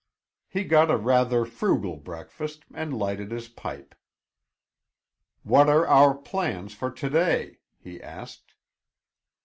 He 0.47 0.63
got 0.63 0.89
a 0.89 0.97
rather 0.97 1.45
frugal 1.45 1.95
breakfast 1.95 2.65
and 2.73 2.91
lighted 2.97 3.29
his 3.29 3.49
pipe. 3.49 3.93
"What 5.43 5.69
are 5.69 5.85
our 5.85 6.15
plans 6.17 6.73
for 6.73 6.89
to 6.89 7.07
day?" 7.11 7.59
he 7.77 8.01
asked. 8.01 8.55